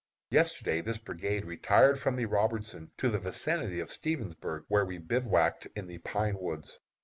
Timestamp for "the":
2.15-2.25, 3.11-3.19, 5.85-5.99